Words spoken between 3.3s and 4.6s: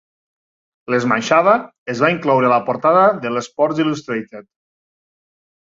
l'"Sports Illustrated".